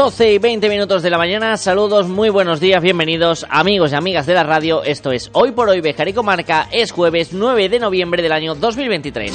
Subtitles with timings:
[0.00, 4.24] 12 y 20 minutos de la mañana, saludos, muy buenos días, bienvenidos amigos y amigas
[4.24, 7.78] de la radio, esto es Hoy por Hoy Bejar y Comarca, es jueves 9 de
[7.78, 9.30] noviembre del año 2023.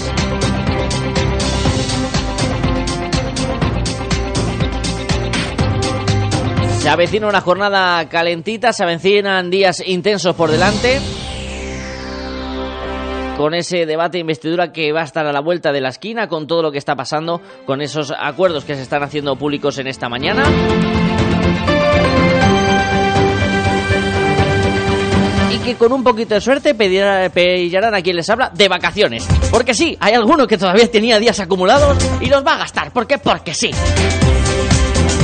[6.79, 10.99] Se avecina una jornada calentita, se avecinan días intensos por delante
[13.37, 16.27] con ese debate de investidura que va a estar a la vuelta de la esquina,
[16.27, 19.87] con todo lo que está pasando, con esos acuerdos que se están haciendo públicos en
[19.87, 20.43] esta mañana.
[25.51, 29.27] Y que con un poquito de suerte pillarán a quien les habla de vacaciones.
[29.51, 32.91] Porque sí, hay alguno que todavía tenía días acumulados y los va a gastar.
[32.91, 33.17] ¿Por qué?
[33.17, 33.71] Porque sí.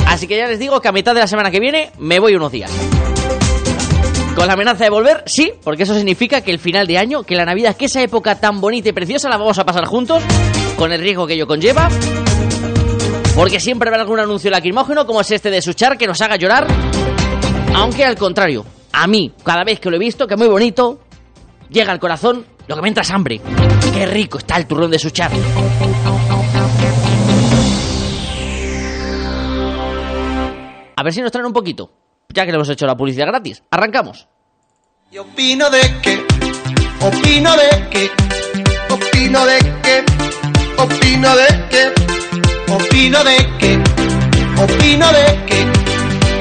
[0.06, 2.34] Así que ya les digo que a mitad de la semana que viene me voy
[2.34, 2.70] unos días.
[4.34, 7.36] Con la amenaza de volver, sí, porque eso significa que el final de año, que
[7.36, 10.22] la Navidad, que esa época tan bonita y preciosa la vamos a pasar juntos,
[10.76, 11.88] con el riesgo que ello conlleva.
[13.36, 16.66] Porque siempre habrá algún anuncio lacrimógeno, como es este de Suchar, que nos haga llorar.
[17.74, 21.00] Aunque al contrario, a mí, cada vez que lo he visto, que muy bonito,
[21.68, 23.40] llega al corazón lo que me entra hambre.
[23.92, 25.30] Qué rico está el turrón de Suchar.
[30.96, 31.90] A ver si nos traen un poquito
[32.32, 33.62] ya que le hemos hecho la publicidad gratis.
[33.70, 34.28] Arrancamos.
[35.10, 36.24] Y opino de que,
[37.00, 38.10] opino de que,
[38.90, 40.04] opino de que,
[40.78, 41.92] opino de que,
[42.72, 43.82] opino de que,
[44.62, 45.62] opino de que,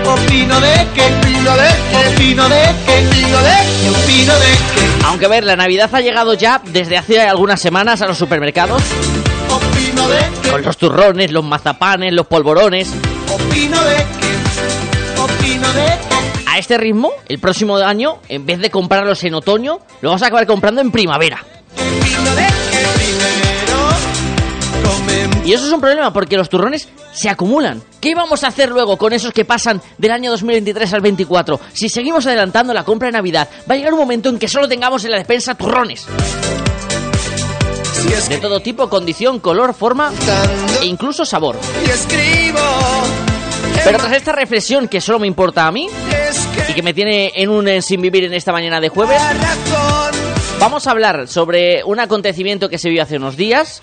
[0.08, 5.06] opino de que, opino de que, opino de que, opino de que, opino de que.
[5.06, 8.82] Aunque ver, la Navidad ha llegado ya desde hace algunas semanas a los supermercados.
[9.50, 12.90] Opino de que, Con los turrones, los mazapanes, los polvorones.
[13.34, 14.51] opino de que.
[16.48, 20.28] A este ritmo, el próximo año, en vez de comprarlos en otoño, lo vamos a
[20.28, 21.44] acabar comprando en primavera.
[25.44, 27.82] Y eso es un problema porque los turrones se acumulan.
[28.00, 31.60] ¿Qué vamos a hacer luego con esos que pasan del año 2023 al 24?
[31.74, 34.68] Si seguimos adelantando la compra de Navidad, va a llegar un momento en que solo
[34.68, 36.06] tengamos en la despensa turrones.
[38.30, 40.12] De todo tipo, condición, color, forma
[40.82, 41.58] e incluso sabor.
[43.84, 45.88] Pero tras esta reflexión que solo me importa a mí
[46.70, 49.22] y que me tiene en un eh, sin vivir en esta mañana de jueves,
[50.60, 53.82] vamos a hablar sobre un acontecimiento que se vio hace unos días,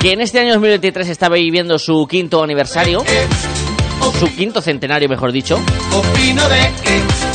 [0.00, 3.04] que en este año 2023 estaba viviendo su quinto aniversario,
[4.18, 5.60] su quinto centenario mejor dicho,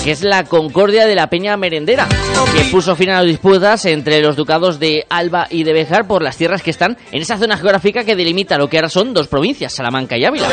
[0.04, 2.08] que es la Concordia de la Peña Merendera,
[2.56, 6.22] que puso fin a las disputas entre los ducados de Alba y de Bejar por
[6.22, 9.28] las tierras que están en esa zona geográfica que delimita lo que ahora son dos
[9.28, 10.50] provincias, Salamanca y Ávila.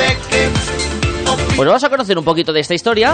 [1.57, 3.13] Pues vamos a conocer un poquito de esta historia.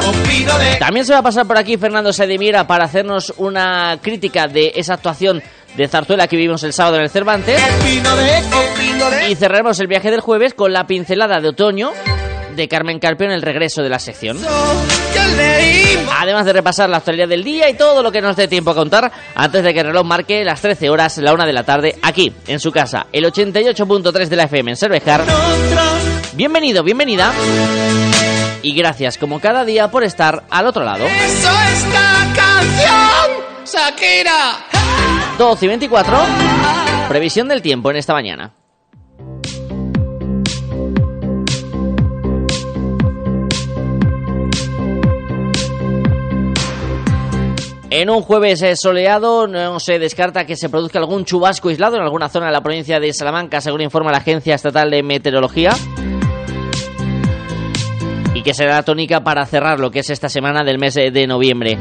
[0.79, 4.95] También se va a pasar por aquí Fernando Sedemira para hacernos una crítica de esa
[4.95, 5.43] actuación
[5.77, 7.61] de Zarzuela que vimos el sábado en el Cervantes.
[9.29, 11.93] Y cerraremos el viaje del jueves con la pincelada de otoño
[12.59, 14.39] de Carmen Carpio en el regreso de la sección.
[16.19, 18.75] Además de repasar la actualidad del día y todo lo que nos dé tiempo a
[18.75, 21.97] contar antes de que el reloj marque las 13 horas, la 1 de la tarde,
[22.03, 25.25] aquí, en su casa, el 88.3 de la FM en Cervejar.
[26.35, 27.33] Bienvenido, bienvenida.
[28.63, 31.07] Y gracias, como cada día, por estar al otro lado.
[31.07, 34.67] eso esta canción Shakira
[35.39, 36.19] 12 y 24.
[37.09, 38.58] Previsión del tiempo en esta mañana.
[47.91, 52.03] En un jueves eh, soleado no se descarta que se produzca algún chubasco aislado en
[52.03, 55.71] alguna zona de la provincia de Salamanca, según informa la Agencia Estatal de Meteorología.
[58.35, 61.11] Y que será la tónica para cerrar lo que es esta semana del mes eh,
[61.11, 61.79] de noviembre.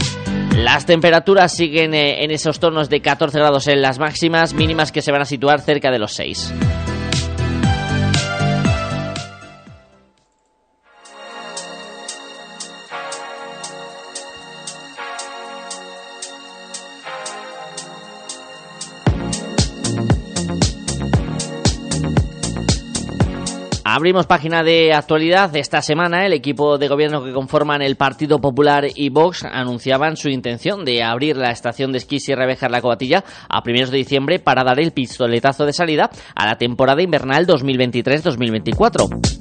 [0.55, 5.01] Las temperaturas siguen eh, en esos tonos de 14 grados en las máximas, mínimas que
[5.01, 6.53] se van a situar cerca de los 6.
[23.97, 25.55] Abrimos página de actualidad.
[25.55, 30.29] Esta semana el equipo de gobierno que conforman el Partido Popular y Vox anunciaban su
[30.29, 34.37] intención de abrir la estación de esquí Sierra Bejar La Covatilla a primeros de diciembre
[34.37, 39.36] para dar el pistoletazo de salida a la temporada invernal 2023-2024.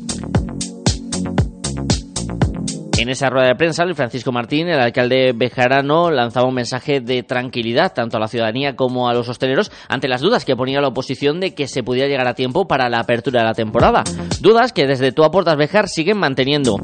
[2.98, 7.22] En esa rueda de prensa, el Francisco Martín, el alcalde bejarano, lanzaba un mensaje de
[7.22, 10.88] tranquilidad tanto a la ciudadanía como a los hosteleros ante las dudas que ponía la
[10.88, 14.02] oposición de que se pudiera llegar a tiempo para la apertura de la temporada.
[14.40, 16.76] Dudas que desde Tu Aportas Bejar siguen manteniendo.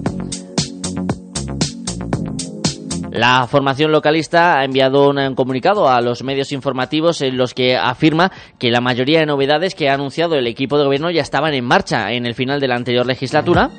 [3.11, 8.32] La formación localista ha enviado un comunicado a los medios informativos en los que afirma
[8.59, 11.64] que la mayoría de novedades que ha anunciado el equipo de gobierno ya estaban en
[11.64, 13.70] marcha en el final de la anterior legislatura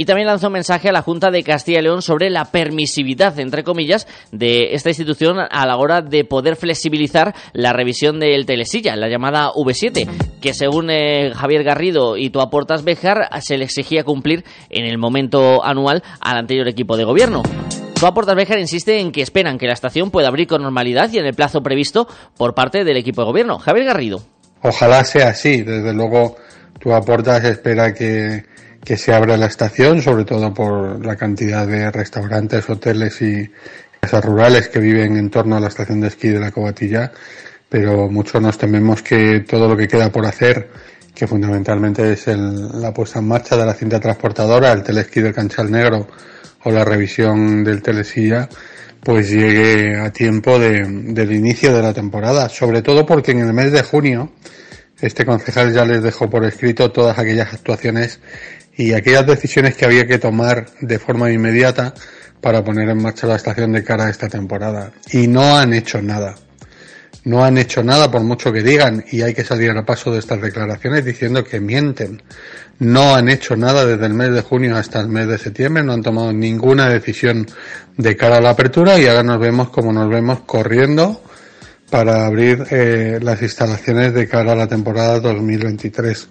[0.00, 3.38] y también lanzó un mensaje a la Junta de Castilla y León sobre la permisividad,
[3.38, 8.96] entre comillas, de esta institución a la hora de poder flexibilizar la revisión del Telesilla,
[8.96, 10.08] la llamada V7,
[10.40, 14.96] que según eh, Javier Garrido y tu aportas Bejar, se le exigía cumplir en el
[14.96, 17.42] momento anual al anterior equipo de gobierno.
[18.00, 21.18] Tu aportas Bejar insiste en que esperan que la estación pueda abrir con normalidad y
[21.18, 22.08] en el plazo previsto
[22.38, 23.58] por parte del equipo de gobierno.
[23.58, 24.22] Javier Garrido.
[24.62, 26.36] Ojalá sea así, desde luego
[26.78, 28.48] tu aportas espera que
[28.84, 33.50] que se abra la estación, sobre todo por la cantidad de restaurantes, hoteles y
[34.00, 37.12] casas rurales que viven en torno a la estación de esquí de la Cobatilla,
[37.68, 40.70] pero muchos nos tememos que todo lo que queda por hacer,
[41.14, 45.70] que fundamentalmente es la puesta en marcha de la cinta transportadora, el telesquí del Canchal
[45.70, 46.08] Negro
[46.64, 48.48] o la revisión del telesilla,
[49.02, 53.72] pues llegue a tiempo del inicio de la temporada, sobre todo porque en el mes
[53.72, 54.32] de junio
[55.00, 58.20] este concejal ya les dejó por escrito todas aquellas actuaciones
[58.80, 61.92] y aquellas decisiones que había que tomar de forma inmediata
[62.40, 64.92] para poner en marcha la estación de cara a esta temporada.
[65.12, 66.34] Y no han hecho nada.
[67.24, 70.18] No han hecho nada por mucho que digan y hay que salir a paso de
[70.18, 72.22] estas declaraciones diciendo que mienten.
[72.78, 75.92] No han hecho nada desde el mes de junio hasta el mes de septiembre, no
[75.92, 77.46] han tomado ninguna decisión
[77.98, 81.22] de cara a la apertura y ahora nos vemos como nos vemos corriendo
[81.90, 86.28] para abrir eh, las instalaciones de cara a la temporada 2023.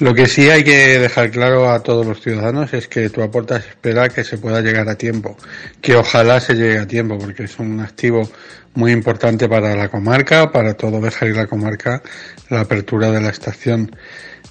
[0.00, 3.64] Lo que sí hay que dejar claro a todos los ciudadanos es que tu aportas
[3.64, 5.36] espera que se pueda llegar a tiempo,
[5.80, 8.28] que ojalá se llegue a tiempo, porque es un activo
[8.74, 12.02] muy importante para la comarca, para todo dejar y la comarca,
[12.50, 13.94] la apertura de la estación.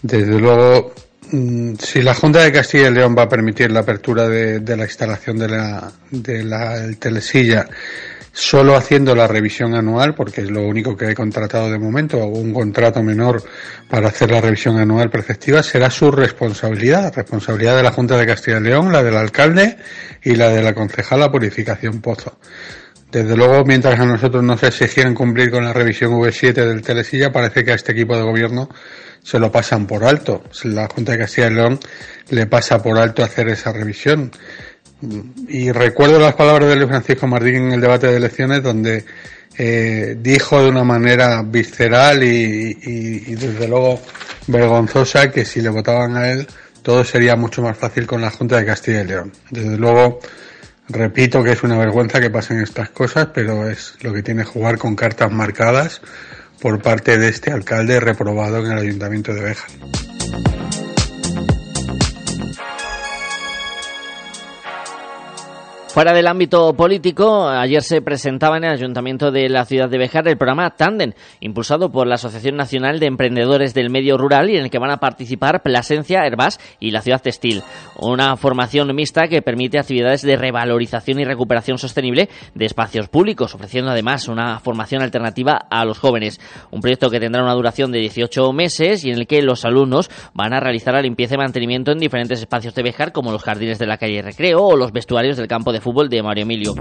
[0.02, 0.94] Desde luego,
[1.32, 4.84] mm, si la Junta de Castilla y León va a permitir la apertura de, la
[4.84, 7.68] instalación de la, de la telesilla,
[8.34, 12.26] solo haciendo la revisión anual, porque es lo único que he contratado de momento, o
[12.26, 13.44] un contrato menor
[13.88, 18.58] para hacer la revisión anual preceptiva, será su responsabilidad, responsabilidad de la Junta de Castilla
[18.58, 19.78] y León, la del alcalde
[20.24, 22.40] y la de la concejala Purificación Pozo.
[23.12, 27.64] Desde luego, mientras a nosotros nos exigieran cumplir con la revisión V7 del Telesilla, parece
[27.64, 28.68] que a este equipo de gobierno
[29.22, 30.44] se lo pasan por alto.
[30.64, 31.80] La Junta de Castilla y León
[32.32, 34.32] le pasa por alto hacer esa revisión.
[35.48, 39.06] Y recuerdo las palabras de Luis Francisco Martín en el debate de elecciones donde
[39.58, 42.74] eh, dijo de una manera visceral y,
[43.36, 44.02] desde luego
[44.48, 46.48] vergonzosa que si le votaban a él
[46.82, 49.32] todo sería mucho más fácil con la Junta de Castilla y León.
[49.50, 50.20] Desde luego,
[50.90, 54.78] repito que es una vergüenza que pasen estas cosas, pero es lo que tiene jugar
[54.78, 56.02] con cartas marcadas
[56.62, 59.70] por parte de este alcalde reprobado en el Ayuntamiento de Béjar.
[65.94, 70.28] Fuera del ámbito político, ayer se presentaba en el Ayuntamiento de la ciudad de Bejar
[70.28, 74.64] el programa Tanden, impulsado por la Asociación Nacional de Emprendedores del Medio Rural y en
[74.64, 77.62] el que van a participar Plasencia, Herbás y la Ciudad Textil.
[78.00, 83.92] Una formación mixta que permite actividades de revalorización y recuperación sostenible de espacios públicos, ofreciendo
[83.92, 86.42] además una formación alternativa a los jóvenes.
[86.72, 90.10] Un proyecto que tendrá una duración de 18 meses y en el que los alumnos
[90.34, 93.78] van a realizar la limpieza y mantenimiento en diferentes espacios de Bejar, como los jardines
[93.78, 96.74] de la calle Recreo o los vestuarios del campo de fútbol de Mario Emilio.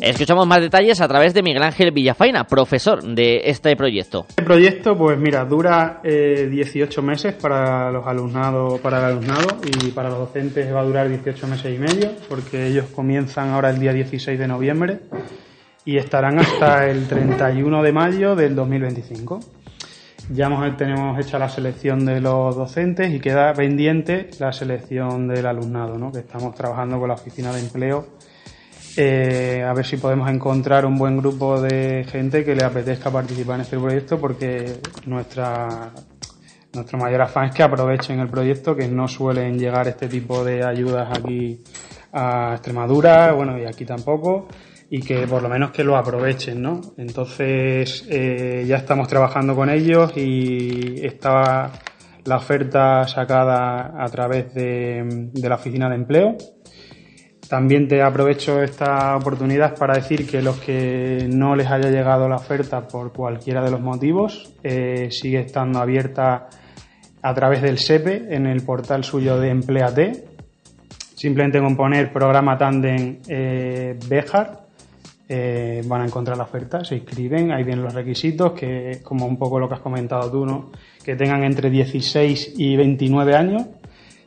[0.00, 4.24] Escuchamos más detalles a través de Miguel Ángel Villafaina, profesor de este proyecto.
[4.30, 9.90] Este proyecto, pues mira, dura 18 eh, meses para los alumnados, para el alumnado y
[9.90, 13.78] para los docentes va a durar 18 meses y medio, porque ellos comienzan ahora el
[13.78, 15.00] día 16 de noviembre
[15.84, 19.59] y estarán hasta el 31 de mayo del 2025.
[20.32, 25.98] Ya tenemos hecha la selección de los docentes y queda pendiente la selección del alumnado,
[25.98, 26.12] ¿no?
[26.12, 28.06] que estamos trabajando con la oficina de empleo
[28.96, 33.56] eh, a ver si podemos encontrar un buen grupo de gente que le apetezca participar
[33.56, 35.92] en este proyecto porque nuestra,
[36.74, 40.64] nuestro mayor afán es que aprovechen el proyecto, que no suelen llegar este tipo de
[40.64, 41.62] ayudas aquí
[42.12, 44.48] a Extremadura, bueno, y aquí tampoco
[44.90, 46.80] y que por lo menos que lo aprovechen, ¿no?
[46.96, 51.70] Entonces eh, ya estamos trabajando con ellos y estaba
[52.24, 56.36] la oferta sacada a través de, de la oficina de empleo.
[57.48, 62.36] También te aprovecho esta oportunidad para decir que los que no les haya llegado la
[62.36, 66.48] oferta por cualquiera de los motivos, eh, sigue estando abierta
[67.22, 70.24] a través del SEPE en el portal suyo de Empleate.
[71.14, 74.59] Simplemente con poner programa Tandem eh, Bejar
[75.32, 79.38] eh, van a encontrar la oferta, se inscriben, ahí vienen los requisitos, que como un
[79.38, 80.72] poco lo que has comentado tú, ¿no?
[81.04, 83.66] que tengan entre 16 y 29 años,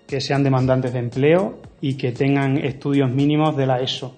[0.08, 4.16] que sean demandantes de empleo y que tengan estudios mínimos de la ESO.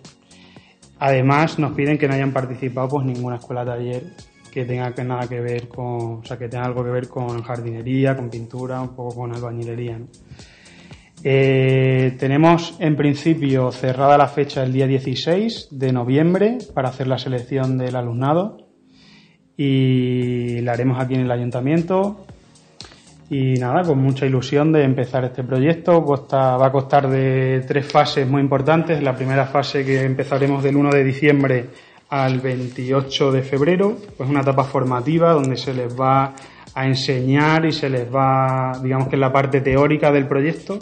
[1.00, 4.04] Además, nos piden que no hayan participado pues ninguna escuela taller
[4.52, 7.42] que tenga que nada que ver con, o sea, que tenga algo que ver con
[7.42, 10.00] jardinería, con pintura, un poco con albañilería.
[11.28, 17.18] Eh, tenemos en principio cerrada la fecha el día 16 de noviembre para hacer la
[17.18, 18.58] selección del alumnado
[19.58, 22.28] y la haremos aquí en el ayuntamiento.
[23.32, 26.06] Y nada, con mucha ilusión de empezar este proyecto.
[26.06, 29.02] va a costar de tres fases muy importantes.
[29.02, 31.66] La primera fase que empezaremos del 1 de diciembre
[32.10, 36.36] al 28 de febrero, pues una etapa formativa donde se les va
[36.76, 40.78] a enseñar y se les va, digamos que es la parte teórica del proyecto,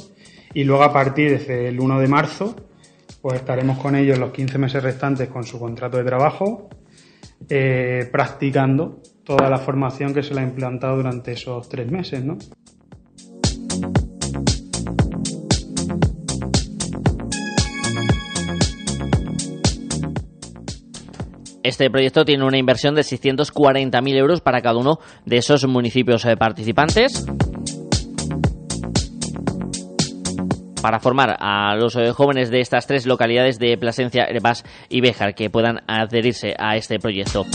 [0.54, 2.56] y luego a partir desde el 1 de marzo,
[3.22, 6.70] pues estaremos con ellos los 15 meses restantes con su contrato de trabajo,
[7.50, 12.38] eh, practicando toda la formación que se le ha implantado durante esos tres meses, ¿no?
[21.64, 26.36] Este proyecto tiene una inversión de 640.000 euros para cada uno de esos municipios eh,
[26.36, 27.26] participantes.
[30.84, 35.34] Para formar a los eh, jóvenes de estas tres localidades de Plasencia, Herbás y Béjar
[35.34, 37.46] que puedan adherirse a este proyecto.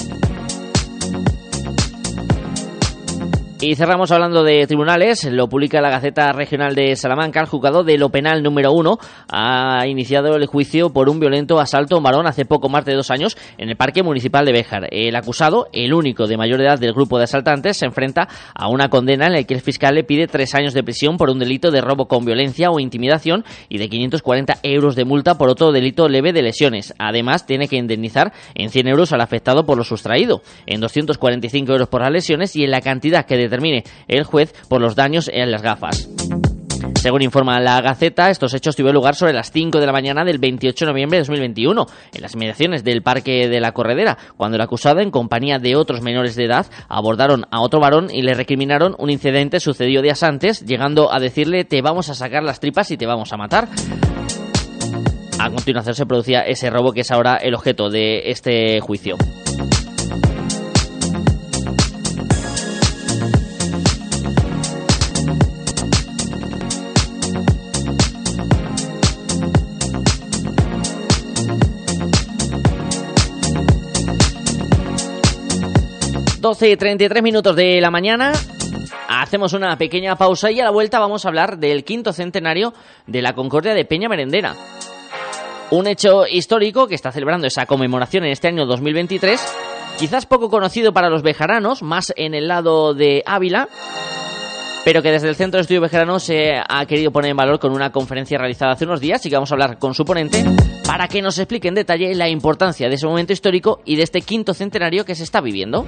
[3.61, 5.25] Y cerramos hablando de tribunales.
[5.25, 7.41] Lo publica la Gaceta Regional de Salamanca.
[7.41, 8.99] El juzgado de lo penal número uno
[9.29, 12.95] ha iniciado el juicio por un violento asalto a un varón hace poco más de
[12.95, 14.87] dos años en el Parque Municipal de Béjar.
[14.93, 18.91] El acusado, el único de mayor edad del grupo de asaltantes, se enfrenta a una
[18.91, 21.73] condena en la que el fiscal le pide tres años de prisión por un delito
[21.73, 26.09] de robo con violencia o intimidación y de 540 euros de multa por otro delito
[26.09, 26.95] leve de lesiones.
[27.01, 31.89] Además, tiene que indemnizar en 100 euros al afectado por lo sustraído, en 245 euros
[31.89, 35.51] por las lesiones y en la cantidad que determine el juez por los daños en
[35.51, 36.09] las gafas.
[36.95, 40.39] Según informa la Gaceta, estos hechos tuvieron lugar sobre las 5 de la mañana del
[40.39, 44.61] 28 de noviembre de 2021, en las inmediaciones del Parque de la Corredera, cuando el
[44.61, 48.95] acusado, en compañía de otros menores de edad, abordaron a otro varón y le recriminaron
[48.99, 52.97] un incidente sucedió días antes, llegando a decirle te vamos a sacar las tripas y
[52.97, 53.69] te vamos a matar.
[55.39, 59.17] A continuación se producía ese robo que es ahora el objeto de este juicio.
[76.49, 78.33] 12 y 33 minutos de la mañana.
[79.07, 82.73] Hacemos una pequeña pausa y a la vuelta vamos a hablar del quinto centenario
[83.07, 84.55] de la Concordia de Peña Merendera.
[85.71, 89.39] Un hecho histórico que está celebrando esa conmemoración en este año 2023,
[89.99, 93.69] quizás poco conocido para los bejaranos, más en el lado de Ávila,
[94.85, 97.73] pero que desde el Centro de Estudio Bejarano se ha querido poner en valor con
[97.73, 100.45] una conferencia realizada hace unos días y que vamos a hablar con su ponente
[100.87, 104.23] para que nos explique en detalle la importancia de ese momento histórico y de este
[104.23, 105.85] quinto centenario que se está viviendo.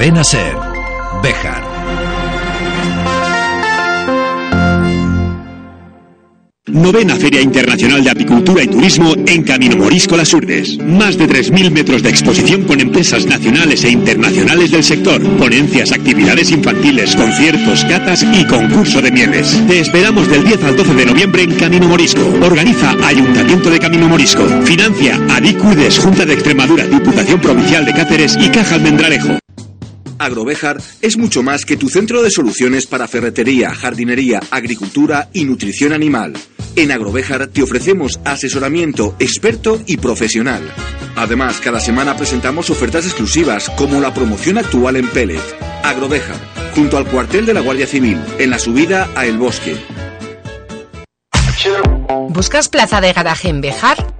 [0.00, 0.56] Cadena Ser.
[1.22, 1.62] Bejar.
[6.68, 10.78] Novena Feria Internacional de Apicultura y Turismo en Camino Morisco Las Urdes.
[10.78, 15.20] Más de 3.000 metros de exposición con empresas nacionales e internacionales del sector.
[15.36, 19.62] Ponencias, actividades infantiles, conciertos, catas y concurso de mieles.
[19.68, 22.22] Te esperamos del 10 al 12 de noviembre en Camino Morisco.
[22.40, 24.48] Organiza Ayuntamiento de Camino Morisco.
[24.64, 29.40] Financia Adicudes, Junta de Extremadura, Diputación Provincial de Cáceres y Caja Almendralejo.
[30.20, 35.94] Agrovejar es mucho más que tu centro de soluciones para ferretería, jardinería, agricultura y nutrición
[35.94, 36.34] animal.
[36.76, 40.60] En Agrovejar te ofrecemos asesoramiento experto y profesional.
[41.16, 45.40] Además, cada semana presentamos ofertas exclusivas como la promoción actual en Pellet.
[45.84, 46.36] Agrovejar,
[46.74, 49.74] junto al cuartel de la Guardia Civil, en la subida a El Bosque.
[52.28, 54.19] ¿Buscas plaza de garaje en Bejar?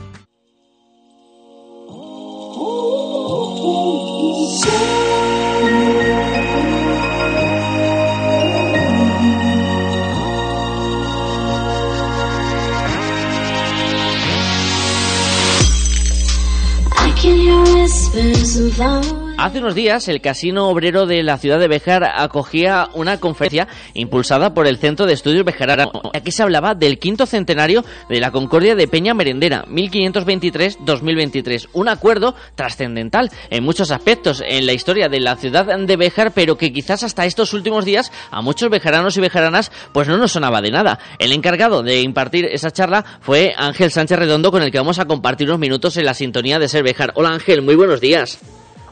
[18.21, 19.20] listen far.
[19.41, 24.53] Hace unos días, el Casino Obrero de la ciudad de Bejar acogía una conferencia impulsada
[24.53, 25.91] por el Centro de Estudios Bejarano.
[26.13, 31.69] Aquí se hablaba del quinto centenario de la Concordia de Peña Merendera, 1523-2023.
[31.73, 36.55] Un acuerdo trascendental en muchos aspectos en la historia de la ciudad de Bejar, pero
[36.55, 40.61] que quizás hasta estos últimos días a muchos bejaranos y bejaranas pues no nos sonaba
[40.61, 40.99] de nada.
[41.17, 45.05] El encargado de impartir esa charla fue Ángel Sánchez Redondo, con el que vamos a
[45.05, 47.11] compartir unos minutos en la sintonía de Ser Bejar.
[47.15, 48.39] Hola Ángel, muy buenos días.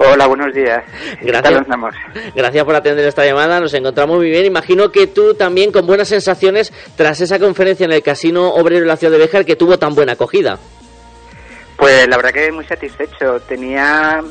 [0.02, 0.82] Hola, buenos días.
[1.22, 1.62] Gracias.
[2.34, 3.60] Gracias por atender esta llamada.
[3.60, 4.46] Nos encontramos muy bien.
[4.46, 8.88] Imagino que tú también con buenas sensaciones tras esa conferencia en el Casino Obrero de
[8.88, 10.58] la Ciudad de Béjar que tuvo tan buena acogida.
[11.76, 13.42] Pues la verdad que muy satisfecho.
[13.42, 14.24] Tenía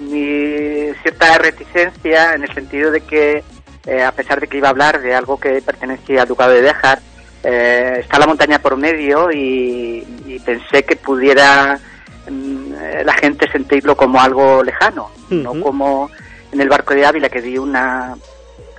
[0.00, 3.44] mi cierta reticencia en el sentido de que,
[3.86, 6.62] eh, a pesar de que iba a hablar de algo que pertenecía al Ducado de
[6.62, 6.98] Béjar,
[7.44, 11.78] eh, está la montaña por medio y, y pensé que pudiera
[12.26, 16.10] la gente sentirlo como algo lejano, no como
[16.52, 18.14] en el barco de Ávila que di una,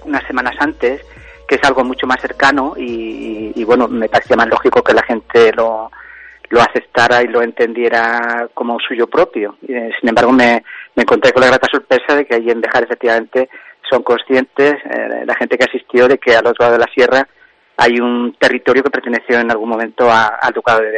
[0.05, 1.01] unas semanas antes,
[1.47, 5.51] que es algo mucho más cercano y, bueno, me parecía más lógico que la gente
[5.53, 5.91] lo,
[6.49, 9.57] lo aceptara y lo entendiera como suyo propio.
[9.67, 10.63] Eh, sin embargo, me,
[10.95, 13.49] me encontré con la grata sorpresa de que allí en Bejar efectivamente
[13.89, 17.27] son conscientes, eh, la gente que asistió, de que al otro lado de la sierra
[17.77, 20.91] hay un territorio que perteneció en algún momento al Ducado de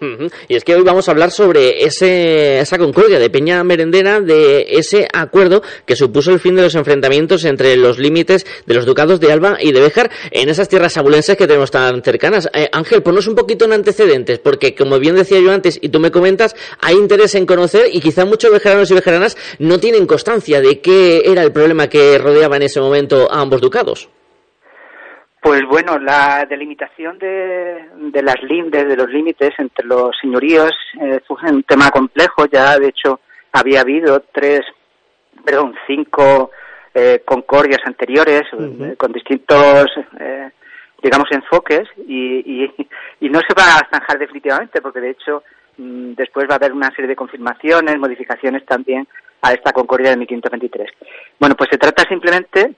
[0.00, 4.66] Y es que hoy vamos a hablar sobre ese, esa concordia de Peña Merendera, de
[4.68, 9.20] ese acuerdo que supuso el fin de los enfrentamientos entre los límites de los ducados
[9.20, 12.48] de Alba y de Béjar en esas tierras abulenses que tenemos tan cercanas.
[12.52, 15.98] Eh, Ángel, ponnos un poquito en antecedentes, porque como bien decía yo antes y tú
[15.98, 20.60] me comentas, hay interés en conocer y quizá muchos bejaranos y bejaranas no tienen constancia
[20.60, 24.08] de qué era el problema que rodeaba en ese momento a ambos ducados.
[25.46, 31.20] Pues bueno, la delimitación de, de las lindes, de los límites entre los señoríos eh,
[31.24, 32.46] fue un tema complejo.
[32.46, 33.20] Ya, de hecho,
[33.52, 34.62] había habido tres,
[35.44, 36.50] perdón, cinco
[36.92, 39.86] eh, concordias anteriores eh, con distintos,
[40.18, 40.50] eh,
[41.00, 42.88] digamos, enfoques y, y,
[43.20, 45.44] y, no se va a zanjar definitivamente porque, de hecho,
[45.78, 49.06] mm, después va a haber una serie de confirmaciones, modificaciones también
[49.42, 50.90] a esta concordia de 1523.
[51.38, 52.74] Bueno, pues se trata simplemente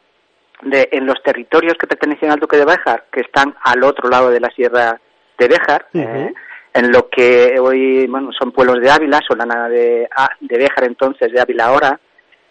[0.63, 4.31] de, en los territorios que pertenecen al Duque de Béjar, que están al otro lado
[4.31, 5.01] de la Sierra
[5.39, 6.33] de Béjar, eh,
[6.75, 10.09] en lo que hoy bueno, son pueblos de Ávila, Solana de,
[10.41, 12.01] de Béjar entonces, de Ávila ahora,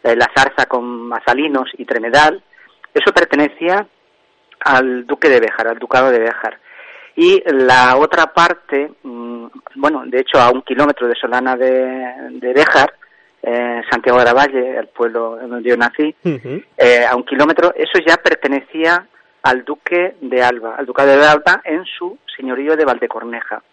[0.03, 2.41] eh, La Zarza con Mazalinos y Tremedal,
[2.93, 3.85] eso pertenecía
[4.61, 6.59] al Duque de Béjar, al Ducado de Béjar.
[7.15, 12.53] Y la otra parte, mm, bueno, de hecho a un kilómetro de Solana de, de
[12.53, 12.93] Béjar,
[13.49, 16.13] eh, Santiago de la Valle, el pueblo donde yo nací,
[16.77, 19.07] eh, a un kilómetro, eso ya pertenecía
[19.43, 23.63] al duque de Alba, al ducado de Alba en su señorío de Valdecorneja,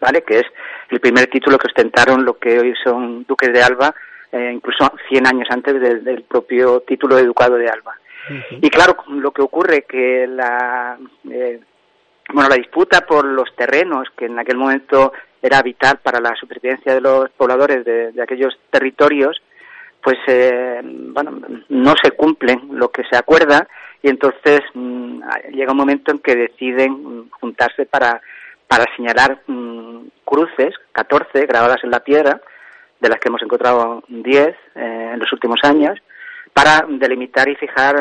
[0.00, 0.22] ¿vale?
[0.22, 0.46] Que es
[0.90, 3.94] el primer título que ostentaron lo que hoy son duques de Alba,
[4.32, 7.96] eh, incluso 100 años antes del, propio título de ducado de Alba.
[8.60, 10.98] Y claro, lo que ocurre que la
[11.30, 11.60] eh,
[12.34, 15.12] bueno, la disputa por los terrenos que en aquel momento
[15.46, 19.40] era vital para la supervivencia de los pobladores de, aquellos territorios,
[20.02, 23.66] pues eh, bueno, no se cumplen lo que se acuerda
[24.02, 25.20] y entonces mm,
[25.52, 28.20] llega un momento en que deciden mm, juntarse para,
[28.68, 32.40] para señalar mm, cruces, 14 grabadas en la piedra,
[33.00, 35.98] de las que hemos encontrado 10 eh, en los últimos años,
[36.52, 37.94] para delimitar y fijar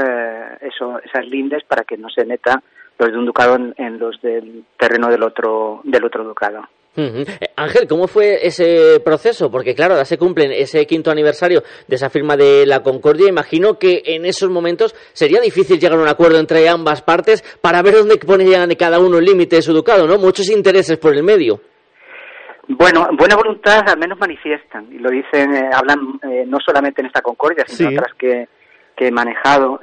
[0.62, 0.70] eh,
[1.04, 2.62] esas lindes para que no se meta
[2.98, 6.68] los de un ducado en, los del terreno del otro, del otro ducado.
[6.98, 9.52] Eh, Ángel, ¿cómo fue ese proceso?
[9.52, 13.28] Porque claro, ahora se cumple ese quinto aniversario de esa firma de la Concordia.
[13.28, 17.82] Imagino que en esos momentos sería difícil llegar a un acuerdo entre ambas partes para
[17.82, 18.46] ver dónde pone
[18.78, 20.18] cada uno el límite de su ducado, ¿no?
[20.18, 21.60] Muchos intereses por el medio.
[22.68, 27.08] Bueno, buena voluntad al menos manifiestan y lo dicen, eh, hablan eh, no solamente en
[27.08, 28.48] esta Concordia, sino en otras que,
[28.96, 29.80] que he manejado.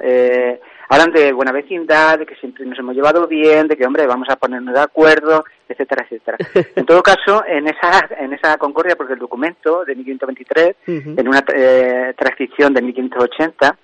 [0.89, 4.27] Hablan de buena vecindad, de que siempre nos hemos llevado bien, de que, hombre, vamos
[4.29, 6.37] a ponernos de acuerdo, etcétera, etcétera.
[6.75, 11.43] en todo caso, en esa, en esa concordia, porque el documento de 1523, en una
[11.53, 13.77] eh, transcripción de 1580,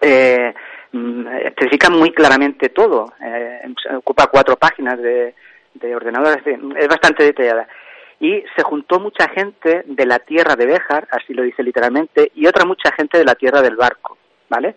[0.00, 0.54] eh,
[0.92, 3.12] mm, especifica muy claramente todo.
[3.22, 5.34] Eh, ocupa cuatro páginas de,
[5.74, 7.66] de ordenadores, es bastante detallada
[8.20, 12.46] y se juntó mucha gente de la tierra de Béjar, así lo dice literalmente, y
[12.46, 14.16] otra mucha gente de la tierra del barco,
[14.48, 14.76] ¿vale?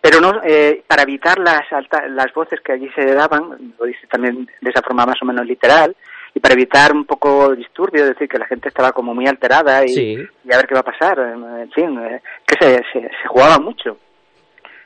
[0.00, 1.64] Pero no, eh, para evitar las,
[2.10, 5.46] las voces que allí se daban, lo dice también de esa forma más o menos
[5.46, 5.94] literal,
[6.34, 9.84] y para evitar un poco disturbio, es decir, que la gente estaba como muy alterada
[9.84, 13.98] y, a ver qué va a pasar, en fin, eh, que se, se, jugaba mucho.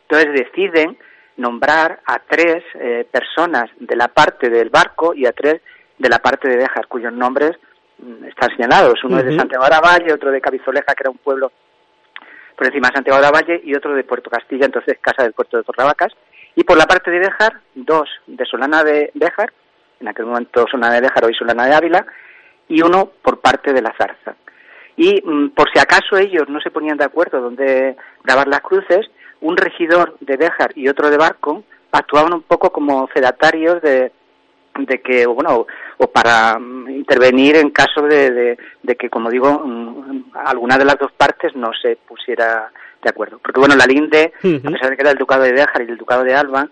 [0.08, 0.96] Entonces deciden
[1.36, 5.60] nombrar a tres eh, personas de la parte del barco y a tres
[5.98, 7.56] de la parte de Béjar, cuyos nombres
[7.98, 9.02] Mm, están señalados.
[9.04, 11.52] Uno es de Santiago de Valle, otro de Cabizoleja, que era un pueblo
[12.56, 15.56] por encima de Santiago de Valle, y otro de Puerto Castilla, entonces Casa del Puerto
[15.56, 16.12] de Torrabacas.
[16.54, 19.52] Y por la parte de Béjar, dos de Solana de Béjar,
[20.00, 22.06] en aquel momento Solana de Béjar, hoy Solana de Ávila,
[22.68, 24.36] y uno por parte de la Zarza.
[24.96, 29.10] Y mm, por si acaso ellos no se ponían de acuerdo donde grabar las cruces,
[29.40, 34.12] un regidor de Béjar y otro de Barco actuaban un poco como fedatarios de,
[34.78, 35.66] de que, bueno,
[35.98, 40.98] o para mm, intervenir en caso de, de, que, como digo, mm, alguna de las
[40.98, 42.70] dos partes no se pusiera
[43.02, 43.38] de acuerdo.
[43.38, 45.96] Porque, bueno, la Linde, a pesar de que era el Ducado de Béjar y el
[45.96, 46.68] Ducado de Alba,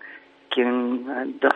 [0.49, 1.49] quien eh,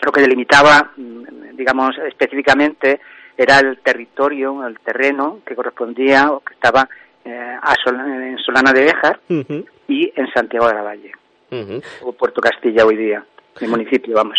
[0.00, 3.00] lo que delimitaba, mm, digamos, específicamente
[3.36, 6.88] era el territorio, el terreno que correspondía o que estaba
[7.24, 9.20] eh, a en Solana de Béjar
[9.86, 11.12] y en Santiago de la Valle,
[12.02, 13.24] o Puerto Castilla hoy día,
[13.60, 14.38] el municipio, vamos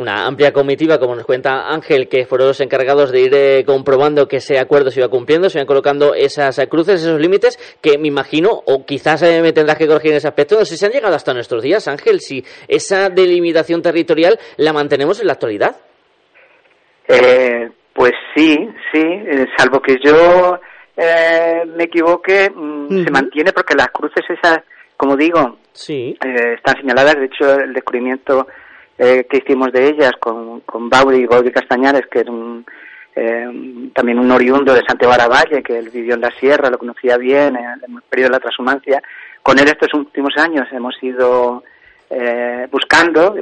[0.00, 4.26] una amplia comitiva, como nos cuenta Ángel, que fueron los encargados de ir eh, comprobando
[4.26, 7.98] que ese acuerdo se iba cumpliendo, se iban colocando esas eh, cruces, esos límites, que
[7.98, 10.84] me imagino, o quizás eh, me tendrás que corregir en ese aspecto, no sé si
[10.86, 15.76] han llegado hasta nuestros días, Ángel, si esa delimitación territorial la mantenemos en la actualidad.
[17.92, 18.56] pues sí,
[18.92, 19.02] sí,
[19.56, 20.58] salvo que yo
[21.76, 24.60] me equivoque, mm, se mantiene porque las cruces esas,
[24.96, 26.16] como digo, sí.
[26.22, 28.46] están señaladas, de hecho el descubrimiento
[29.02, 32.66] eh, que hicimos de ellas con, con Baudi, Baudi Castañares, que era un,
[33.16, 37.16] eh, también un oriundo de Santiago Valle, que él vivió en la sierra, lo conocía
[37.16, 39.02] bien en el periodo de la transhumancia.
[39.42, 41.64] Con él estos últimos años hemos ido
[42.10, 43.34] eh, buscando,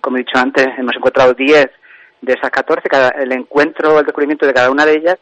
[0.00, 1.70] como he dicho antes, hemos encontrado 10
[2.20, 2.88] de esas 14.
[2.88, 5.18] Cada, el encuentro, el descubrimiento de cada una de ellas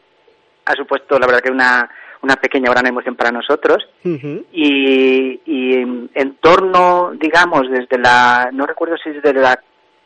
[0.65, 1.87] ha supuesto, la verdad, que una,
[2.23, 3.87] una pequeña gran emoción para nosotros.
[4.03, 5.73] y, y
[6.15, 9.59] en, torno, digamos, desde la, no recuerdo si es desde la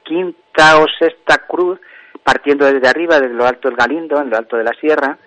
[0.08, 1.80] quinta o sexta cruz,
[2.24, 5.17] partiendo desde arriba, desde lo alto del Galindo, en lo alto de la sierra,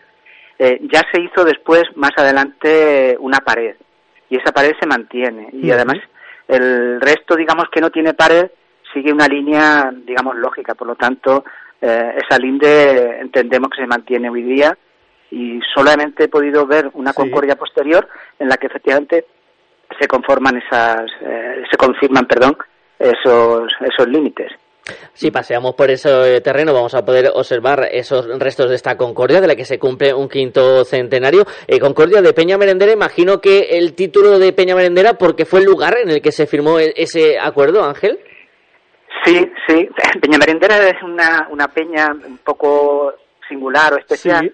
[0.58, 3.76] eh, ya se hizo después, más adelante, una pared.
[4.28, 5.48] Y esa pared se mantiene.
[5.52, 5.98] Y además,
[6.48, 8.50] el resto, digamos, que no tiene pared,
[8.92, 10.74] sigue una línea, digamos, lógica.
[10.74, 11.44] Por lo tanto,
[11.80, 14.76] eh, esa linde entendemos que se mantiene hoy día
[15.30, 19.26] y solamente he podido ver una concordia posterior en la que efectivamente
[19.98, 22.56] se conforman esas, eh, se confirman, perdón,
[22.98, 24.52] esos, esos límites.
[25.12, 29.46] Si paseamos por ese terreno vamos a poder observar esos restos de esta Concordia, de
[29.46, 31.44] la que se cumple un quinto centenario.
[31.66, 35.66] Eh, Concordia de Peña Merendera, imagino que el título de Peña Merendera porque fue el
[35.66, 38.20] lugar en el que se firmó e-, ese acuerdo, Ángel.
[39.24, 39.88] Sí, sí.
[40.20, 43.14] Peña Merendera es una, una peña un poco
[43.48, 44.52] singular o especial,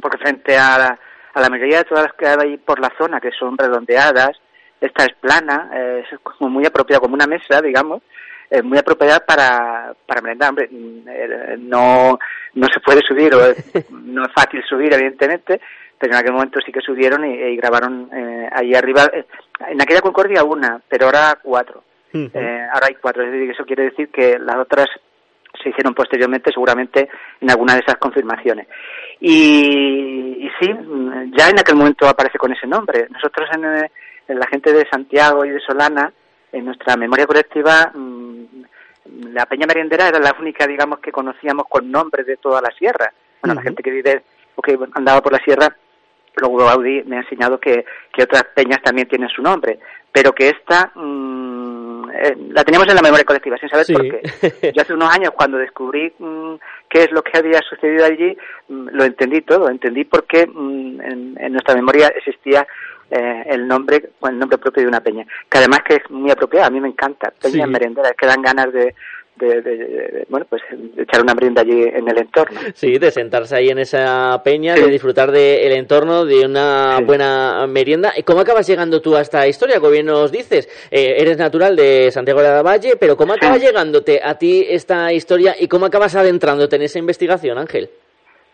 [0.00, 0.98] porque frente a la,
[1.34, 4.36] a la mayoría de todas las que hay por la zona, que son redondeadas,
[4.80, 8.02] esta es plana, es como muy apropiada, como una mesa, digamos,
[8.50, 10.50] es muy apropiada para, para merendar.
[10.50, 12.18] Hombre, eh, no,
[12.54, 13.38] no se puede subir, o
[13.90, 15.60] no es fácil subir, evidentemente,
[15.98, 19.10] pero en aquel momento sí que subieron y, grabaron eh, ahí arriba.
[19.12, 19.24] Eh,
[19.68, 21.82] en aquella Concordia una, pero ahora cuatro.
[22.12, 24.86] eh, ahora hay cuatro, es decir, eso quiere decir que las otras
[25.62, 27.08] se hicieron posteriormente, seguramente
[27.40, 28.68] en alguna de esas confirmaciones.
[29.20, 30.68] Y, y sí,
[31.36, 33.06] ya en aquel momento aparece con ese nombre.
[33.10, 36.12] Nosotros en, en la gente de Santiago y de Solana,
[36.56, 38.44] en nuestra memoria colectiva, mm,
[39.32, 43.12] la Peña Merendera era la única, digamos, que conocíamos con nombre de toda la sierra.
[43.42, 44.22] Bueno, la gente que vive
[44.56, 45.68] o que andaba por la sierra,
[46.36, 49.78] luego Audi me ha enseñado que, que otras peñas también tienen su nombre,
[50.10, 54.72] pero que esta mm, eh, la teníamos en la memoria colectiva, sin saber por qué.
[54.74, 56.54] Yo hace unos años, cuando descubrí mm,
[56.88, 58.36] qué es lo que había sucedido allí,
[58.68, 62.66] lo entendí todo, entendí por qué en, en nuestra memoria existía
[63.10, 66.66] eh, el nombre el nombre propio de una peña que además que es muy apropiada
[66.66, 68.94] a mí me encanta peña merendera es que dan ganas de,
[69.36, 72.58] de, de- de- bueno, pues de echar una merienda allí en el entorno.
[72.74, 78.14] Sí, de sentarse ahí en esa peña, de disfrutar del entorno, de una buena merienda.
[78.16, 79.78] ¿Y cómo acabas llegando tú a esta historia?
[79.78, 83.58] Como bien nos dices, eh, eres natural de Santiago de la Valle, pero ¿cómo acaba
[83.58, 87.90] llegándote a ti esta historia y cómo acabas adentrándote en esa investigación, Ángel?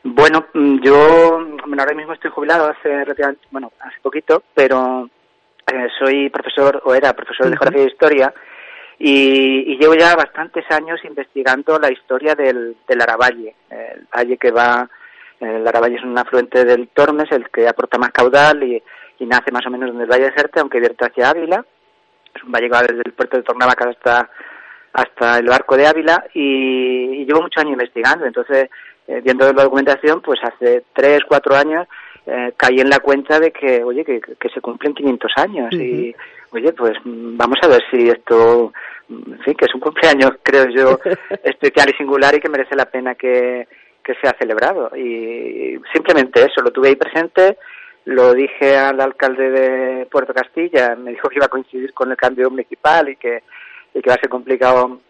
[0.04, 5.08] Bueno, mm, yo bueno, ahora mismo estoy jubilado hace relativamente, bueno, hace poquito, pero
[5.72, 8.34] eh, soy profesor o era profesor de geografía e historia
[8.98, 14.50] y, y llevo ya bastantes años investigando la historia del, del Aravalle, el valle que
[14.50, 14.88] va,
[15.40, 18.82] el Aravalle es un afluente del Tormes, el que aporta más caudal y,
[19.20, 21.64] y nace más o menos donde el Valle de Jerte, aunque vierte hacia Ávila,
[22.34, 24.30] es un valle que va desde el puerto de Tornavaca hasta
[24.94, 28.26] hasta el barco de Ávila y, y llevo muchos años investigando.
[28.26, 28.68] Entonces,
[29.06, 31.86] eh, viendo la documentación, pues hace tres, cuatro años
[32.26, 36.14] eh, caí en la cuenta de que, oye, que, que se cumplen 500 años y,
[36.52, 38.72] oye, pues mm, vamos a ver si esto,
[39.08, 40.98] mm, en fin, que es un cumpleaños, creo yo,
[41.42, 43.66] especial y singular y que merece la pena que,
[44.04, 44.96] que sea celebrado.
[44.96, 47.58] Y simplemente eso, lo tuve ahí presente,
[48.04, 52.16] lo dije al alcalde de Puerto Castilla, me dijo que iba a coincidir con el
[52.16, 53.42] cambio municipal y que,
[53.94, 55.00] y que va a ser complicado,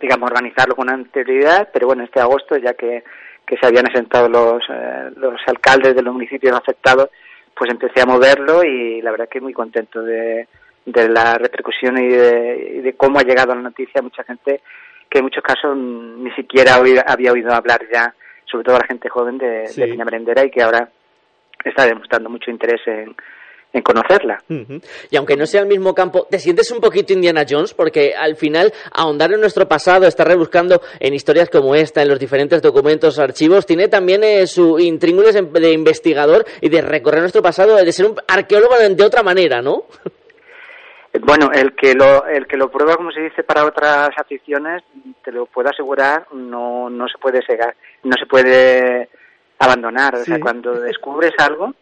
[0.00, 3.04] digamos, organizarlo con anterioridad, pero bueno, este agosto, ya que,
[3.46, 7.10] que se habían asentado los, eh, los alcaldes de los municipios afectados,
[7.56, 10.48] pues empecé a moverlo y la verdad que muy contento de,
[10.84, 14.60] de la repercusión y de, y de cómo ha llegado la noticia a mucha gente
[15.08, 16.74] que en muchos casos ni siquiera
[17.06, 18.12] había oído hablar ya,
[18.44, 19.80] sobre todo la gente joven de, Sí.
[19.80, 20.88] de Merendera y que ahora
[21.64, 23.14] está demostrando mucho interés en,
[23.74, 24.42] en conocerla.
[25.10, 27.74] Y aunque no sea el mismo campo, ¿te sientes un poquito Indiana Jones?
[27.74, 32.18] Porque al final, ahondar en nuestro pasado, estar rebuscando en historias como esta, en los
[32.18, 37.42] diferentes documentos, archivos, tiene también eh, su intríngulis en- de investigador y de recorrer nuestro
[37.42, 39.84] pasado, de ser un arqueólogo de otra manera, ¿no?
[41.20, 44.82] Bueno, el que lo el que lo prueba, como se dice para otras aficiones,
[45.24, 49.08] te lo puedo asegurar, no no se puede cegar, no se puede
[49.60, 50.16] abandonar.
[50.16, 51.72] O sea, cuando descubres algo,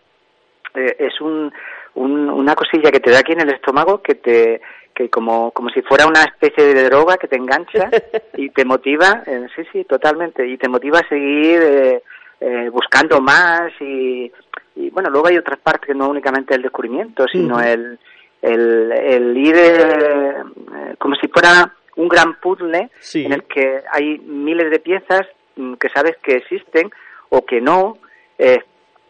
[0.74, 1.50] eh, es un,
[1.94, 4.60] un- una cosilla que te da aquí en el estómago que te
[4.94, 7.88] que como como si fuera una especie de droga que te engancha
[8.36, 12.02] y te motiva, eh, sí sí totalmente y te motiva a seguir eh,
[12.40, 14.30] eh, buscando más y,
[14.76, 17.98] y bueno luego hay otras partes que no únicamente el descubrimiento sino el
[18.42, 23.24] el, el ir eh, eh, como si fuera un gran puzzle Sí.
[23.24, 25.26] en el que hay miles de piezas
[25.56, 26.90] mm, que sabes que existen
[27.30, 27.98] o que no
[28.38, 28.62] eh,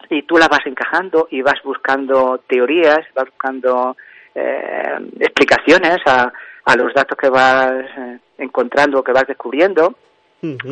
[0.09, 3.95] y tú las vas encajando y vas buscando teorías, vas buscando
[4.35, 6.31] eh, explicaciones a,
[6.65, 9.95] a los datos que vas eh, encontrando, que vas descubriendo.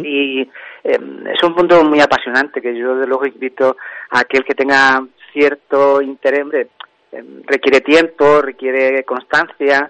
[0.04, 0.50] Y eh,
[0.84, 3.78] es un mundo muy apasionante que yo, de luego, invito
[4.10, 6.42] a aquel que tenga cierto interés.
[6.42, 6.68] hombre,
[7.14, 9.90] eh, requiere tiempo, requiere constancia,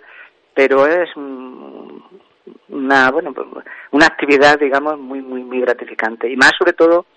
[0.54, 1.98] pero es mm,
[2.70, 3.34] una, bueno,
[3.90, 6.30] una actividad, digamos, muy, muy, muy gratificante.
[6.30, 7.08] Y más, sobre todo,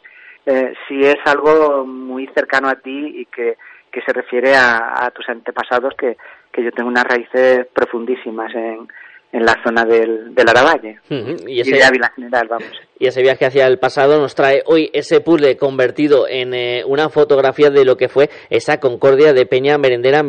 [0.47, 3.57] eh, si es algo muy cercano a ti y que,
[3.91, 6.17] que se refiere a, a tus antepasados, que,
[6.53, 8.89] que yo tengo unas raíces profundísimas en,
[9.35, 12.69] en la zona del, del Aravalle y, Y ese- de Ávila en general, vamos.
[12.97, 17.09] Y ese viaje hacia el pasado nos trae hoy ese puzzle convertido en eh, una
[17.09, 20.23] fotografía de lo que fue esa Concordia de Peña Merendera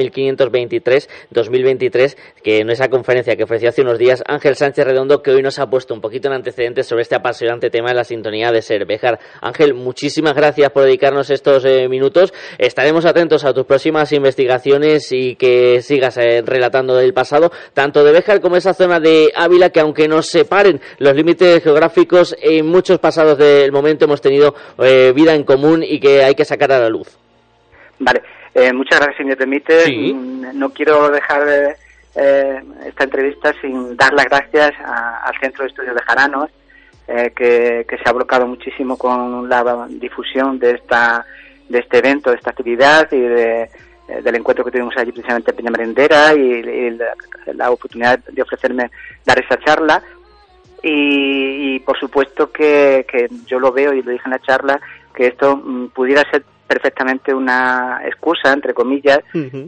[1.32, 5.42] 1523-2023, que en esa conferencia que ofreció hace unos días Ángel Sánchez Redondo, que hoy
[5.42, 8.62] nos ha puesto un poquito en antecedentes sobre este apasionante tema de la sintonía de
[8.62, 9.20] Ser Bejar.
[9.42, 12.34] Ángel, muchísimas gracias por dedicarnos estos eh, minutos.
[12.58, 18.12] Estaremos atentos a tus próximas investigaciones y que sigas eh, relatando del pasado, tanto de
[18.12, 23.00] Bejar como esa zona de Ávila, que aunque nos separen los límites geográficos, en muchos
[23.00, 26.80] pasados del momento hemos tenido eh, vida en común y que hay que sacar a
[26.80, 27.18] la luz.
[28.00, 28.22] Vale,
[28.54, 29.82] eh, muchas gracias, si me permite.
[29.82, 30.14] Sí.
[30.14, 31.76] Mm, No quiero dejar eh,
[32.16, 36.50] eh, esta entrevista sin dar las gracias a- al Centro de Estudios de Jaranos,
[37.08, 41.26] eh, que, que se ha bloqueado muchísimo con la difusión de esta
[41.68, 43.70] de este evento, de esta actividad y de,
[44.08, 47.14] eh, del encuentro que tuvimos allí precisamente en Peña Merendera y, y la,
[47.54, 48.92] la oportunidad de ofrecerme
[49.26, 50.02] dar esa charla.
[50.84, 54.80] Y, y, por supuesto que, que yo lo veo y lo dije en la charla,
[55.16, 59.20] que esto mm, pudiera ser perfectamente una excusa, entre comillas,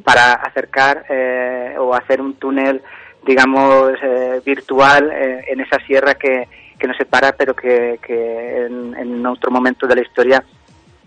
[0.03, 2.81] para acercar eh, o hacer un túnel,
[3.25, 6.47] digamos, eh, virtual eh, en esa sierra que,
[6.77, 10.43] que nos separa, pero que, que en, en otro momento de la historia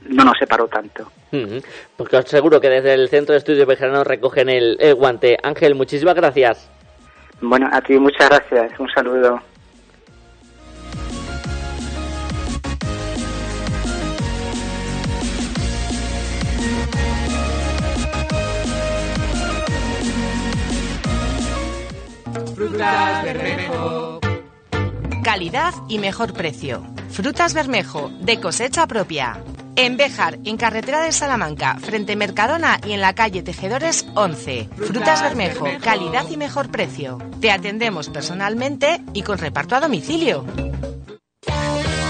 [0.08, 1.10] no nos separó tanto.
[1.32, 1.62] Ujú.
[1.96, 5.38] Porque os aseguro que desde el Centro de Estudios Bejaranos recogen el, el guante.
[5.42, 6.68] Ángel, muchísimas gracias.
[7.40, 8.78] Bueno, a ti muchas gracias.
[8.78, 9.40] Un saludo.
[22.54, 24.20] Frutas Bermejo.
[25.24, 26.82] calidad y mejor precio.
[27.10, 29.42] Frutas Bermejo, de cosecha propia.
[29.82, 34.68] En Béjar, en carretera de Salamanca, frente Mercadona y en la calle Tejedores 11.
[34.76, 37.16] Frutas Bermejo, calidad y mejor precio.
[37.40, 40.44] Te atendemos personalmente y con reparto a domicilio.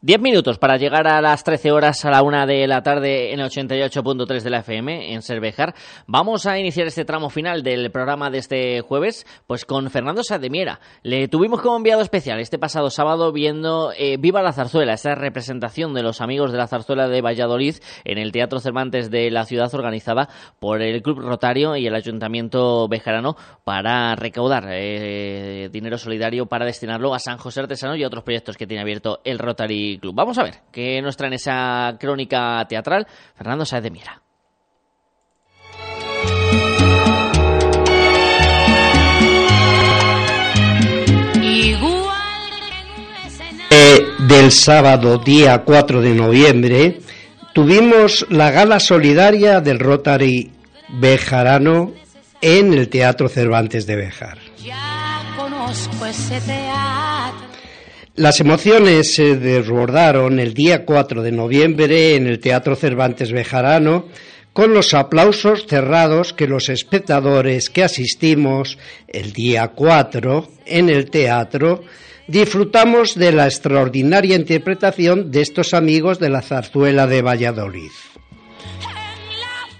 [0.00, 3.40] 10 minutos para llegar a las 13 horas a la una de la tarde en
[3.40, 5.74] 88.3 de la FM en Cervejar.
[6.06, 10.78] Vamos a iniciar este tramo final del programa de este jueves pues con Fernando Sademiera.
[11.02, 15.94] Le tuvimos como enviado especial este pasado sábado viendo eh, Viva la Zarzuela, esta representación
[15.94, 19.74] de los amigos de la Zarzuela de Valladolid en el Teatro Cervantes de la ciudad
[19.74, 20.28] organizada
[20.60, 23.34] por el Club Rotario y el Ayuntamiento Bejarano
[23.64, 28.68] para recaudar eh, dinero solidario para destinarlo a San José Artesano y otros proyectos que
[28.68, 30.14] tiene abierto el Rotary Club.
[30.14, 34.22] Vamos a ver qué nos trae en esa crónica teatral Fernando Sáez de Mira.
[43.70, 47.00] Eh, del sábado día 4 de noviembre
[47.52, 50.50] tuvimos la gala solidaria del Rotary
[50.88, 51.92] Bejarano
[52.40, 54.38] en el Teatro Cervantes de Bejar.
[54.64, 57.57] Ya conozco ese teatro.
[58.18, 64.06] Las emociones se desbordaron el día 4 de noviembre en el Teatro Cervantes Bejarano
[64.52, 68.76] con los aplausos cerrados que los espectadores que asistimos
[69.06, 71.84] el día 4 en el teatro
[72.26, 77.92] disfrutamos de la extraordinaria interpretación de estos amigos de la zarzuela de Valladolid.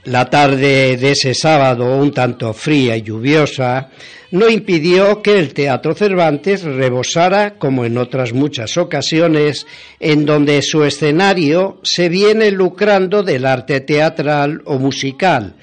[0.05, 3.91] La tarde de ese sábado, un tanto fría y lluviosa,
[4.31, 9.67] no impidió que el Teatro Cervantes rebosara, como en otras muchas ocasiones,
[9.99, 15.55] en donde su escenario se viene lucrando del arte teatral o musical,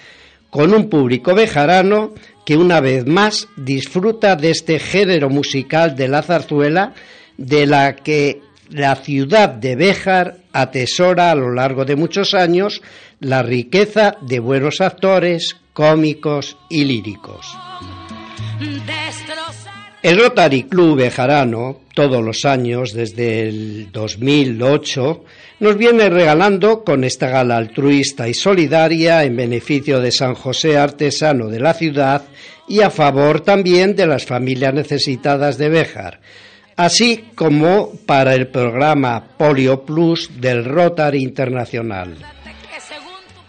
[0.49, 2.13] con un público bejarano
[2.45, 6.93] que una vez más disfruta de este género musical de la zarzuela,
[7.37, 12.81] de la que la ciudad de Béjar atesora a lo largo de muchos años
[13.19, 17.55] la riqueza de buenos actores, cómicos y líricos.
[20.01, 25.23] El Rotary Club Bejarano, todos los años desde el 2008,
[25.59, 31.47] nos viene regalando con esta gala altruista y solidaria en beneficio de San José Artesano
[31.47, 32.23] de la ciudad
[32.67, 36.19] y a favor también de las familias necesitadas de Béjar,
[36.75, 42.17] así como para el programa Polio Plus del Rotary Internacional.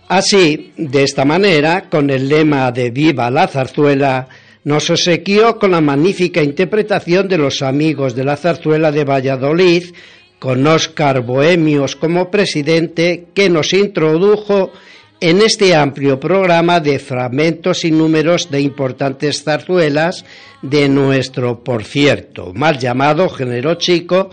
[0.08, 4.28] Así, de esta manera, con el lema de Viva la zarzuela,
[4.62, 9.84] nos obsequió con la magnífica interpretación de los amigos de la zarzuela de Valladolid,
[10.38, 14.72] con Óscar Bohemios como presidente, que nos introdujo
[15.20, 20.24] en este amplio programa de fragmentos y números de importantes zarzuelas
[20.62, 24.30] de nuestro, por cierto, mal llamado género chico,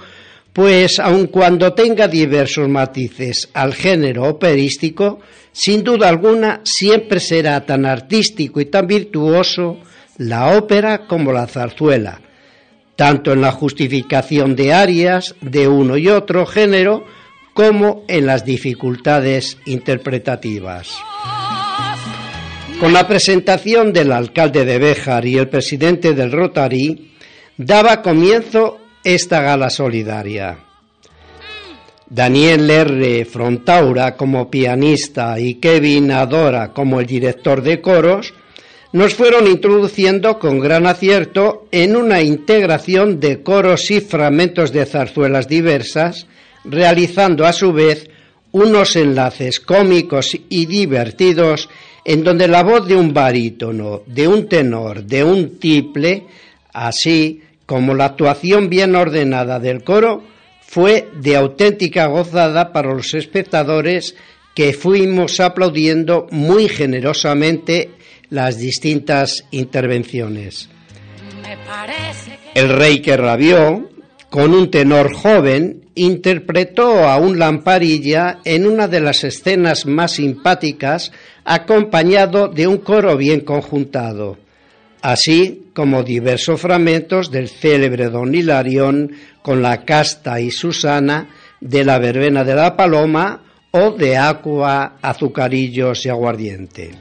[0.54, 5.20] pues aun cuando tenga diversos matices al género operístico,
[5.52, 9.80] sin duda alguna siempre será tan artístico y tan virtuoso
[10.18, 12.22] la ópera como la zarzuela,
[12.96, 17.04] tanto en la justificación de arias de uno y otro género
[17.56, 20.90] como en las dificultades interpretativas.
[22.80, 27.14] Con la presentación del alcalde de Béjar y el presidente del Rotary,
[27.58, 30.58] daba comienzo esta gala solidaria.
[32.10, 33.26] Daniel R.
[33.26, 38.34] Frontaura como pianista y Kevin Adora como el director de coros
[38.92, 45.48] nos fueron introduciendo con gran acierto en una integración de coros y fragmentos de zarzuelas
[45.48, 46.28] diversas,
[46.64, 48.08] realizando a su vez
[48.52, 51.70] unos enlaces cómicos y divertidos
[52.06, 56.28] en donde la voz de un barítono, de un tenor, de un tiple,
[56.72, 60.24] así como la actuación bien ordenada del coro,
[60.62, 64.16] fue de auténtica gozada para los espectadores
[64.56, 67.92] que fuimos aplaudiendo muy generosamente
[68.30, 70.70] las distintas intervenciones.
[72.56, 73.90] El rey que rabió,
[74.30, 81.12] con un tenor joven, interpretó a un lamparilla en una de las escenas más simpáticas,
[81.46, 84.43] acompañado de un coro bien conjuntado
[85.04, 91.28] así como diversos fragmentos del célebre Don Hilarión con la casta y Susana
[91.60, 96.92] de la verbena de la paloma o de agua, azucarillos y aguardiente.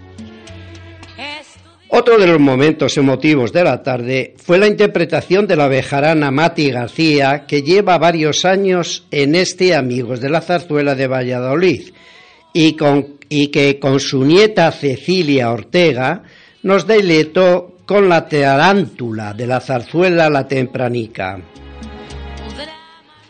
[1.91, 6.71] Otro de los momentos emotivos de la tarde fue la interpretación de la bejarana Mati
[6.71, 11.91] García, que lleva varios años en este Amigos de la Zarzuela de Valladolid
[12.53, 16.25] y, con, y que con su nieta Cecilia Ortega
[16.63, 21.41] nos deleitó con la tarántula de la zarzuela La Tempranica.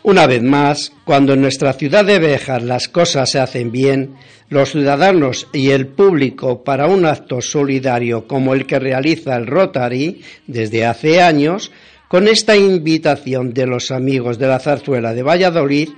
[0.03, 4.15] Una vez más, cuando en nuestra ciudad de Béjar las cosas se hacen bien,
[4.49, 10.21] los ciudadanos y el público para un acto solidario como el que realiza el Rotary
[10.45, 11.71] desde hace años,
[12.09, 15.89] con esta invitación de los amigos de la zarzuela de Valladolid,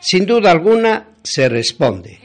[0.00, 2.18] sin duda alguna se responde.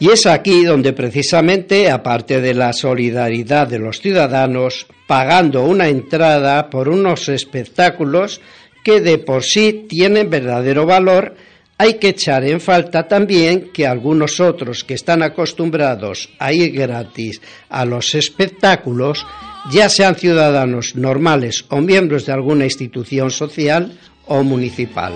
[0.00, 6.70] Y es aquí donde precisamente, aparte de la solidaridad de los ciudadanos, pagando una entrada
[6.70, 8.40] por unos espectáculos
[8.82, 11.36] que de por sí tienen verdadero valor,
[11.76, 17.42] hay que echar en falta también que algunos otros que están acostumbrados a ir gratis
[17.68, 19.26] a los espectáculos,
[19.70, 25.12] ya sean ciudadanos normales o miembros de alguna institución social o municipal.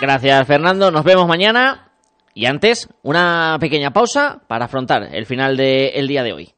[0.00, 1.90] Gracias Fernando, nos vemos mañana.
[2.34, 6.55] Y antes una pequeña pausa para afrontar el final del día de hoy.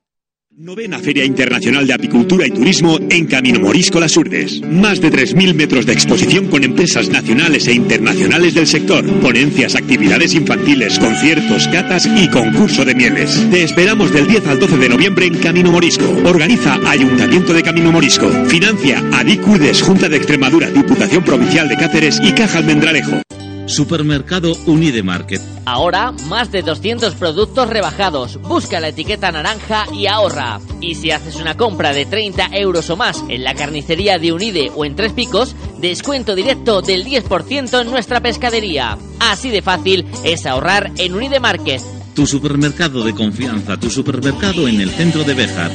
[0.61, 4.61] Novena Feria Internacional de Apicultura y Turismo en Camino Morisco Las Urdes.
[4.63, 9.07] Más de 3.000 metros de exposición con empresas nacionales e internacionales del sector.
[9.21, 13.49] Ponencias, actividades infantiles, conciertos, catas y concurso de mieles.
[13.53, 16.11] Te esperamos del 10 al 12 de noviembre en Camino Morisco.
[16.25, 18.29] Organiza Ayuntamiento de Camino Morisco.
[18.49, 23.23] Financia Adicurdes, Junta de Extremadura, Diputación Provincial de Cáceres y Caja Almendralejo.
[23.69, 25.41] Supermercado Unidemarket.
[25.67, 28.41] Ahora, más de 200 productos rebajados.
[28.43, 30.61] Busca la etiqueta naranja y ahorra.
[30.81, 34.73] Y si haces una compra de 30 euros o más en la carnicería de Unide
[34.75, 38.99] o en Tres Picos, descuento directo del 10% en nuestra pescadería.
[39.21, 41.83] Así de fácil es ahorrar en Unidemarket.
[42.15, 45.71] Tu supermercado de confianza, tu supermercado en el centro de Béjar.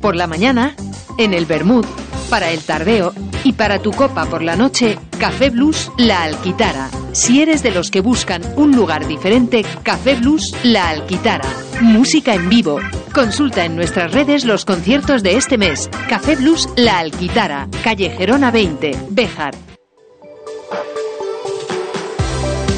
[0.00, 0.76] Por la mañana,
[1.18, 1.84] en el Bermud,
[2.32, 3.12] para el tardeo
[3.44, 6.88] y para tu copa por la noche, Café Blues La Alquitara.
[7.12, 11.44] Si eres de los que buscan un lugar diferente, Café Blues La Alquitara.
[11.82, 12.80] Música en vivo.
[13.12, 15.90] Consulta en nuestras redes los conciertos de este mes.
[16.08, 19.54] Café Blues La Alquitara, calle Gerona 20, Béjar.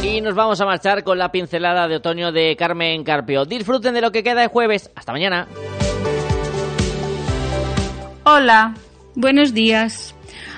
[0.03, 3.45] Y nos vamos a marchar con la pincelada de otoño de Carmen Carpio.
[3.45, 4.91] Disfruten de lo que queda de jueves.
[4.97, 5.47] Hasta mañana.
[8.25, 8.75] Hola,
[9.15, 10.15] buenos días.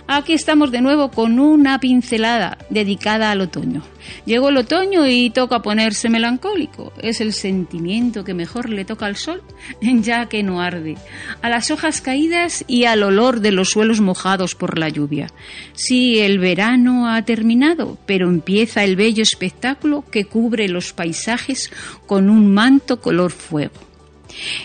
[0.09, 3.83] Aquí estamos de nuevo con una pincelada dedicada al otoño.
[4.25, 6.93] Llegó el otoño y toca ponerse melancólico.
[7.03, 9.43] Es el sentimiento que mejor le toca al sol,
[9.83, 10.97] ya que no arde,
[11.43, 15.33] a las hojas caídas y al olor de los suelos mojados por la lluvia.
[15.73, 21.73] Sí, el verano ha terminado, pero empieza el bello espectáculo que cubre los paisajes
[22.07, 23.75] con un manto color fuego.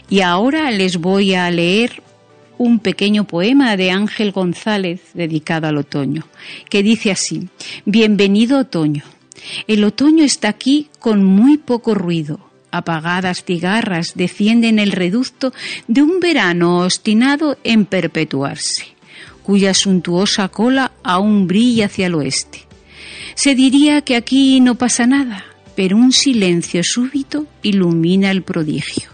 [0.07, 2.03] Y ahora les voy a leer
[2.61, 6.27] un pequeño poema de Ángel González dedicado al otoño,
[6.69, 7.49] que dice así,
[7.85, 9.03] Bienvenido otoño.
[9.65, 12.39] El otoño está aquí con muy poco ruido.
[12.69, 15.53] Apagadas cigarras defienden el reducto
[15.87, 18.89] de un verano obstinado en perpetuarse,
[19.41, 22.67] cuya suntuosa cola aún brilla hacia el oeste.
[23.33, 25.45] Se diría que aquí no pasa nada,
[25.75, 29.09] pero un silencio súbito ilumina el prodigio.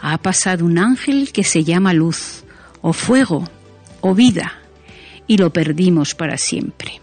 [0.00, 2.42] Ha pasado un ángel que se llama luz,
[2.82, 3.48] o fuego
[4.00, 4.54] o vida
[5.26, 7.00] y lo perdimos para siempre.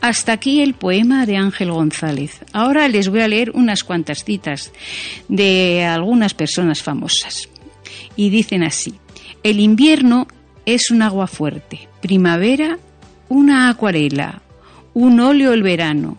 [0.00, 2.40] Hasta aquí el poema de Ángel González.
[2.52, 4.72] Ahora les voy a leer unas cuantas citas
[5.28, 7.48] de algunas personas famosas.
[8.16, 8.94] Y dicen así,
[9.42, 10.26] el invierno
[10.64, 12.78] es un agua fuerte, primavera
[13.28, 14.42] una acuarela,
[14.94, 16.16] un óleo el verano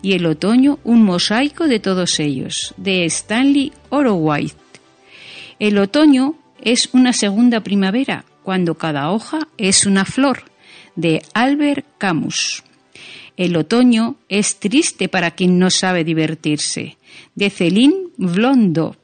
[0.00, 4.56] y el otoño un mosaico de todos ellos, de Stanley White.
[5.58, 10.44] El otoño es una segunda primavera, cuando cada hoja es una flor,
[10.96, 12.64] de Albert Camus.
[13.36, 16.96] El otoño es triste para quien no sabe divertirse,
[17.34, 18.96] de Céline Blondo.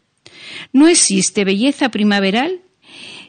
[0.72, 2.60] No existe belleza primaveral,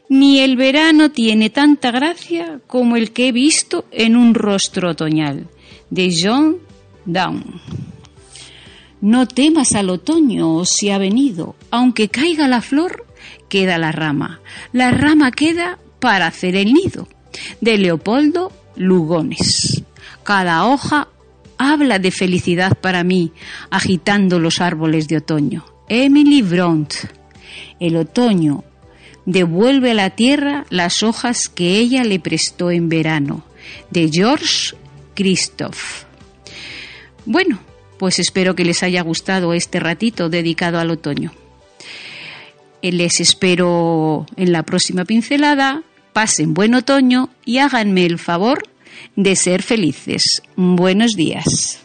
[0.08, 5.48] ni el verano tiene tanta gracia como el que he visto en un rostro otoñal,
[5.90, 6.58] de John
[7.04, 7.60] Down.
[9.00, 13.06] No temas al otoño si ha venido, aunque caiga la flor,
[13.48, 14.40] queda la rama.
[14.72, 17.08] La rama queda para hacer el nido,
[17.60, 19.82] de Leopoldo Lugones.
[20.22, 21.08] Cada hoja
[21.58, 23.32] habla de felicidad para mí,
[23.70, 25.64] agitando los árboles de otoño.
[25.88, 26.94] Emily Bront.
[27.80, 28.64] El otoño
[29.24, 33.44] devuelve a la tierra las hojas que ella le prestó en verano,
[33.90, 34.74] de George
[35.14, 36.04] Christoph.
[37.24, 37.58] Bueno,
[37.98, 41.32] Pues espero que les haya gustado este ratito dedicado al otoño.
[42.86, 45.82] Eh, Les espero en la próxima pincelada.
[46.12, 48.62] Pasen buen otoño y háganme el favor
[49.16, 50.42] de ser felices.
[50.54, 51.80] Buenos días.